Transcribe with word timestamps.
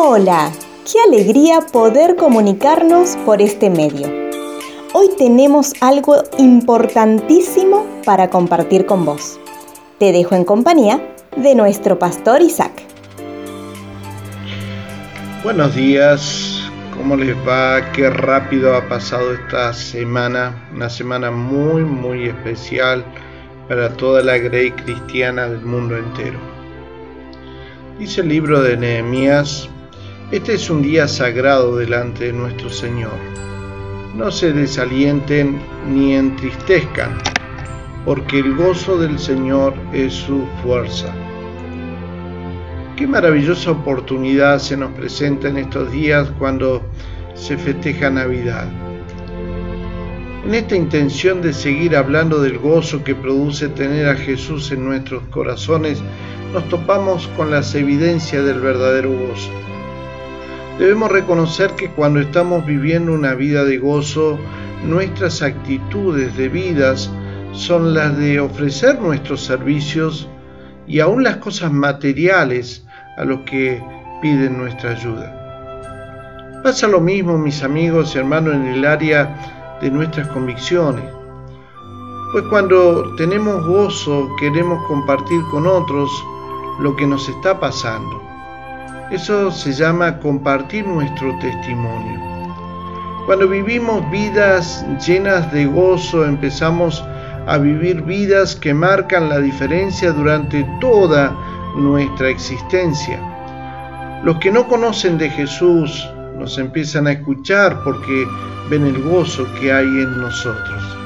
Hola, 0.00 0.52
qué 0.84 1.00
alegría 1.08 1.58
poder 1.72 2.14
comunicarnos 2.14 3.16
por 3.26 3.42
este 3.42 3.68
medio. 3.68 4.06
Hoy 4.92 5.08
tenemos 5.18 5.72
algo 5.80 6.22
importantísimo 6.38 7.84
para 8.04 8.30
compartir 8.30 8.86
con 8.86 9.04
vos. 9.04 9.40
Te 9.98 10.12
dejo 10.12 10.36
en 10.36 10.44
compañía 10.44 11.02
de 11.36 11.56
nuestro 11.56 11.98
pastor 11.98 12.42
Isaac. 12.42 12.70
Buenos 15.42 15.74
días, 15.74 16.62
¿cómo 16.96 17.16
les 17.16 17.36
va? 17.38 17.90
Qué 17.90 18.08
rápido 18.08 18.76
ha 18.76 18.88
pasado 18.88 19.32
esta 19.34 19.72
semana, 19.72 20.68
una 20.72 20.88
semana 20.88 21.32
muy, 21.32 21.82
muy 21.82 22.28
especial 22.28 23.04
para 23.68 23.92
toda 23.94 24.22
la 24.22 24.38
grey 24.38 24.70
cristiana 24.70 25.48
del 25.48 25.62
mundo 25.62 25.96
entero. 25.96 26.38
Dice 27.98 28.20
el 28.20 28.28
libro 28.28 28.62
de 28.62 28.76
Nehemías, 28.76 29.68
este 30.30 30.54
es 30.54 30.68
un 30.68 30.82
día 30.82 31.08
sagrado 31.08 31.76
delante 31.76 32.26
de 32.26 32.32
nuestro 32.34 32.68
Señor. 32.68 33.16
No 34.14 34.30
se 34.30 34.52
desalienten 34.52 35.58
ni 35.90 36.14
entristezcan, 36.14 37.16
porque 38.04 38.40
el 38.40 38.54
gozo 38.54 38.98
del 38.98 39.18
Señor 39.18 39.72
es 39.94 40.12
su 40.12 40.44
fuerza. 40.62 41.14
Qué 42.94 43.06
maravillosa 43.06 43.70
oportunidad 43.70 44.58
se 44.58 44.76
nos 44.76 44.92
presenta 44.92 45.48
en 45.48 45.56
estos 45.56 45.90
días 45.90 46.30
cuando 46.38 46.82
se 47.34 47.56
festeja 47.56 48.10
Navidad. 48.10 48.68
En 50.44 50.54
esta 50.54 50.76
intención 50.76 51.40
de 51.40 51.54
seguir 51.54 51.96
hablando 51.96 52.42
del 52.42 52.58
gozo 52.58 53.02
que 53.02 53.14
produce 53.14 53.68
tener 53.68 54.06
a 54.06 54.14
Jesús 54.16 54.72
en 54.72 54.84
nuestros 54.84 55.22
corazones, 55.30 56.02
nos 56.52 56.68
topamos 56.68 57.28
con 57.28 57.50
las 57.50 57.74
evidencias 57.74 58.44
del 58.44 58.60
verdadero 58.60 59.10
gozo. 59.10 59.67
Debemos 60.78 61.10
reconocer 61.10 61.72
que 61.72 61.90
cuando 61.90 62.20
estamos 62.20 62.64
viviendo 62.64 63.12
una 63.12 63.34
vida 63.34 63.64
de 63.64 63.78
gozo, 63.78 64.38
nuestras 64.84 65.42
actitudes 65.42 66.36
de 66.36 66.48
vidas 66.48 67.10
son 67.50 67.94
las 67.94 68.16
de 68.16 68.38
ofrecer 68.38 69.00
nuestros 69.00 69.42
servicios 69.42 70.28
y 70.86 71.00
aún 71.00 71.24
las 71.24 71.38
cosas 71.38 71.72
materiales 71.72 72.86
a 73.16 73.24
los 73.24 73.40
que 73.40 73.82
piden 74.22 74.56
nuestra 74.56 74.90
ayuda. 74.92 76.60
Pasa 76.62 76.86
lo 76.86 77.00
mismo, 77.00 77.36
mis 77.36 77.64
amigos 77.64 78.14
y 78.14 78.18
hermanos, 78.18 78.54
en 78.54 78.66
el 78.66 78.84
área 78.84 79.78
de 79.80 79.90
nuestras 79.90 80.28
convicciones. 80.28 81.04
Pues 82.30 82.44
cuando 82.50 83.16
tenemos 83.16 83.66
gozo 83.66 84.28
queremos 84.38 84.86
compartir 84.86 85.40
con 85.50 85.66
otros 85.66 86.08
lo 86.78 86.94
que 86.94 87.06
nos 87.06 87.28
está 87.28 87.58
pasando. 87.58 88.22
Eso 89.10 89.50
se 89.50 89.72
llama 89.72 90.18
compartir 90.18 90.86
nuestro 90.86 91.34
testimonio. 91.38 92.20
Cuando 93.24 93.48
vivimos 93.48 94.10
vidas 94.10 94.84
llenas 95.06 95.50
de 95.50 95.64
gozo, 95.64 96.26
empezamos 96.26 97.02
a 97.46 97.56
vivir 97.56 98.02
vidas 98.02 98.54
que 98.54 98.74
marcan 98.74 99.30
la 99.30 99.38
diferencia 99.38 100.12
durante 100.12 100.62
toda 100.78 101.34
nuestra 101.74 102.28
existencia. 102.28 103.18
Los 104.24 104.36
que 104.40 104.52
no 104.52 104.68
conocen 104.68 105.16
de 105.16 105.30
Jesús 105.30 106.06
nos 106.36 106.58
empiezan 106.58 107.06
a 107.06 107.12
escuchar 107.12 107.82
porque 107.84 108.26
ven 108.68 108.86
el 108.86 109.02
gozo 109.02 109.46
que 109.58 109.72
hay 109.72 109.86
en 109.86 110.20
nosotros. 110.20 110.98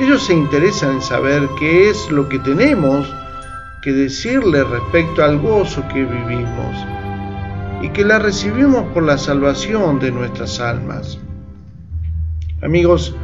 Ellos 0.00 0.26
se 0.26 0.34
interesan 0.34 0.94
en 0.94 1.02
saber 1.02 1.48
qué 1.60 1.88
es 1.88 2.10
lo 2.10 2.28
que 2.28 2.40
tenemos 2.40 3.06
que 3.80 3.92
decirle 3.92 4.64
respecto 4.64 5.22
al 5.22 5.38
gozo 5.38 5.86
que 5.86 6.04
vivimos 6.04 7.01
y 7.82 7.88
que 7.88 8.04
la 8.04 8.20
recibimos 8.20 8.84
por 8.94 9.02
la 9.02 9.18
salvación 9.18 9.98
de 9.98 10.12
nuestras 10.12 10.60
almas. 10.60 11.18
Amigos, 12.62 13.14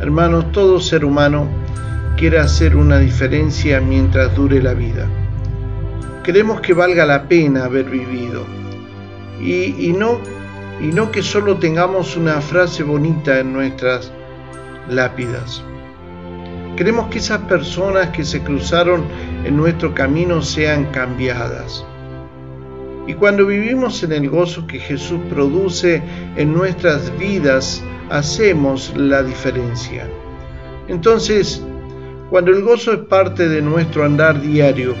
hermanos, 0.00 0.50
todo 0.50 0.80
ser 0.80 1.04
humano 1.04 1.48
quiere 2.16 2.40
hacer 2.40 2.76
una 2.76 2.98
diferencia 2.98 3.80
mientras 3.80 4.34
dure 4.34 4.60
la 4.60 4.74
vida. 4.74 5.06
Queremos 6.24 6.60
que 6.60 6.74
valga 6.74 7.06
la 7.06 7.28
pena 7.28 7.64
haber 7.64 7.84
vivido 7.84 8.44
y, 9.40 9.94
no, 9.96 10.18
y 10.80 10.88
no 10.88 11.12
que 11.12 11.22
solo 11.22 11.56
tengamos 11.56 12.16
una 12.16 12.40
frase 12.40 12.82
bonita 12.82 13.38
en 13.38 13.52
nuestras 13.52 14.12
lápidas. 14.88 15.62
Queremos 16.76 17.08
que 17.08 17.18
esas 17.18 17.42
personas 17.42 18.08
que 18.08 18.24
se 18.24 18.42
cruzaron 18.42 19.04
en 19.44 19.56
nuestro 19.56 19.94
camino 19.94 20.42
sean 20.42 20.86
cambiadas. 20.86 21.84
Y 23.06 23.14
cuando 23.14 23.46
vivimos 23.46 24.02
en 24.02 24.12
el 24.12 24.28
gozo 24.28 24.66
que 24.66 24.78
Jesús 24.78 25.20
produce 25.30 26.02
en 26.36 26.52
nuestras 26.52 27.16
vidas, 27.18 27.82
hacemos 28.10 28.92
la 28.96 29.22
diferencia. 29.22 30.06
Entonces, 30.88 31.62
cuando 32.28 32.52
el 32.52 32.62
gozo 32.62 32.92
es 32.92 32.98
parte 33.00 33.48
de 33.48 33.62
nuestro 33.62 34.04
andar 34.04 34.40
diario, 34.40 34.94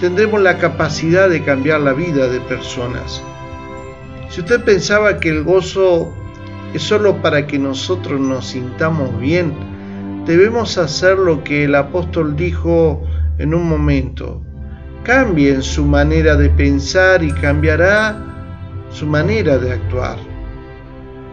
tendremos 0.00 0.40
la 0.40 0.58
capacidad 0.58 1.28
de 1.28 1.42
cambiar 1.42 1.80
la 1.80 1.92
vida 1.92 2.28
de 2.28 2.40
personas. 2.40 3.22
Si 4.30 4.40
usted 4.40 4.64
pensaba 4.64 5.18
que 5.18 5.28
el 5.28 5.44
gozo 5.44 6.12
es 6.72 6.82
solo 6.82 7.20
para 7.20 7.46
que 7.46 7.58
nosotros 7.58 8.20
nos 8.20 8.46
sintamos 8.46 9.18
bien, 9.18 9.52
debemos 10.24 10.78
hacer 10.78 11.18
lo 11.18 11.42
que 11.42 11.64
el 11.64 11.74
apóstol 11.74 12.36
dijo 12.36 13.02
en 13.38 13.54
un 13.54 13.68
momento. 13.68 14.42
Cambien 15.04 15.62
su 15.62 15.86
manera 15.86 16.36
de 16.36 16.50
pensar 16.50 17.22
y 17.24 17.32
cambiará 17.32 18.22
su 18.90 19.06
manera 19.06 19.56
de 19.56 19.72
actuar. 19.72 20.18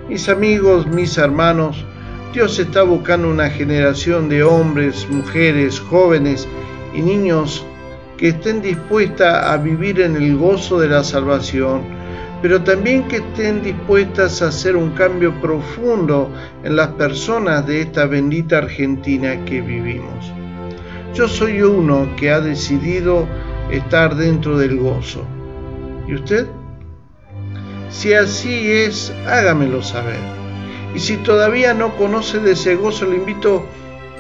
Mis 0.08 0.30
amigos, 0.30 0.88
mis 0.88 1.18
hermanos, 1.18 1.86
Dios 2.34 2.60
está 2.60 2.84
buscando 2.84 3.30
una 3.30 3.50
generación 3.50 4.30
de 4.30 4.42
hombres, 4.42 5.06
mujeres, 5.10 5.82
jóvenes 5.82 6.48
y 6.94 7.02
niños 7.02 7.66
que 8.16 8.30
estén 8.30 8.62
dispuestas 8.62 9.46
a 9.46 9.58
vivir 9.58 10.00
en 10.00 10.16
el 10.16 10.38
gozo 10.38 10.80
de 10.80 10.88
la 10.88 11.04
salvación, 11.04 11.82
pero 12.42 12.62
también 12.64 13.08
que 13.10 13.18
estén 13.18 13.62
dispuestas 13.64 14.42
a 14.42 14.48
hacer 14.48 14.78
un 14.78 14.92
cambio 14.92 15.34
profundo 15.42 16.32
en 16.64 16.78
las 16.78 16.88
personas 16.90 17.68
de 17.68 17.82
esta 17.82 18.06
bendita 18.06 18.60
Argentina 18.60 19.44
que 19.44 19.60
vivimos. 19.60 20.32
Yo 21.14 21.28
soy 21.28 21.62
uno 21.62 22.08
que 22.16 22.32
ha 22.32 22.40
decidido 22.40 23.28
estar 23.72 24.16
dentro 24.16 24.58
del 24.58 24.78
gozo. 24.78 25.24
¿Y 26.08 26.16
usted? 26.16 26.48
Si 27.90 28.14
así 28.14 28.72
es, 28.72 29.14
hágamelo 29.28 29.82
saber. 29.82 30.20
Y 30.96 31.00
si 31.00 31.18
todavía 31.18 31.74
no 31.74 31.96
conoce 31.96 32.40
de 32.40 32.52
ese 32.52 32.76
gozo, 32.76 33.06
le 33.06 33.18
invito 33.18 33.66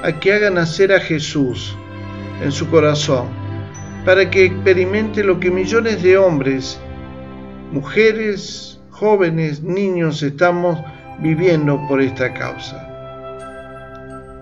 a 0.03 0.12
que 0.12 0.34
haga 0.34 0.50
nacer 0.50 0.91
a 0.94 1.00
Jesús 1.00 1.75
en 2.41 2.52
su 2.52 2.69
corazón 2.69 3.28
para 4.06 4.30
que 4.30 4.46
experimente 4.46 5.24
lo 5.24 5.40
que 5.40 5.52
millones 5.52 6.02
de 6.02 6.18
hombres, 6.18 6.79
mujeres, 7.72 8.79
jóvenes, 8.90 9.62
niños 9.62 10.24
estamos 10.24 10.79
viviendo 11.19 11.79
por 11.88 12.02
esta 12.02 12.34
causa. 12.34 12.84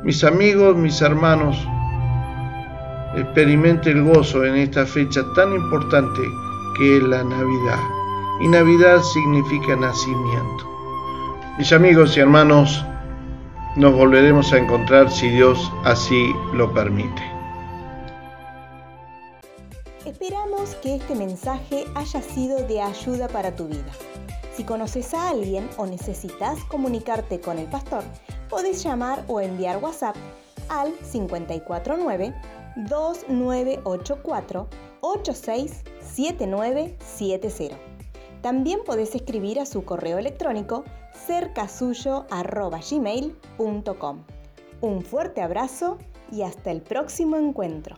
Mis 0.03 0.23
amigos, 0.23 0.75
mis 0.77 1.01
hermanos, 1.01 1.67
experimente 3.15 3.91
el 3.91 4.03
gozo 4.03 4.43
en 4.43 4.55
esta 4.55 4.85
fecha 4.85 5.21
tan 5.35 5.53
importante 5.53 6.21
que 6.77 6.97
es 6.97 7.03
la 7.03 7.23
Navidad. 7.23 7.79
Y 8.41 8.47
Navidad 8.47 9.01
significa 9.01 9.75
nacimiento. 9.75 10.69
Mis 11.57 11.71
amigos 11.71 12.17
y 12.17 12.19
hermanos, 12.19 12.85
nos 13.77 13.93
volveremos 13.93 14.51
a 14.51 14.57
encontrar 14.57 15.09
si 15.11 15.29
Dios 15.29 15.71
así 15.83 16.33
lo 16.53 16.73
permite. 16.73 17.21
Esperamos 20.05 20.75
que 20.75 20.95
este 20.95 21.15
mensaje 21.15 21.85
haya 21.95 22.21
sido 22.21 22.65
de 22.67 22.81
ayuda 22.81 23.27
para 23.27 23.55
tu 23.55 23.67
vida. 23.67 23.91
Si 24.55 24.63
conoces 24.63 25.13
a 25.13 25.29
alguien 25.29 25.69
o 25.77 25.85
necesitas 25.85 26.63
comunicarte 26.65 27.41
con 27.41 27.59
el 27.59 27.67
pastor, 27.67 28.03
podés 28.49 28.83
llamar 28.83 29.23
o 29.27 29.41
enviar 29.41 29.83
WhatsApp 29.83 30.15
al 30.69 30.93
549 31.11 32.33
2984 32.75 34.67
867970. 35.01 37.77
También 38.41 38.79
podés 38.85 39.15
escribir 39.15 39.59
a 39.59 39.65
su 39.65 39.83
correo 39.85 40.19
electrónico 40.19 40.83
cercasuyo.gmail.com. 41.25 44.23
Un 44.81 45.01
fuerte 45.01 45.41
abrazo 45.41 45.97
y 46.31 46.43
hasta 46.43 46.71
el 46.71 46.81
próximo 46.81 47.37
encuentro. 47.37 47.95